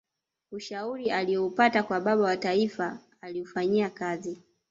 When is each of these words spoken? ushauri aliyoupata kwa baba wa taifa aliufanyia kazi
ushauri 0.51 1.11
aliyoupata 1.11 1.83
kwa 1.83 2.01
baba 2.01 2.21
wa 2.23 2.37
taifa 2.37 2.99
aliufanyia 3.21 3.89
kazi 3.89 4.43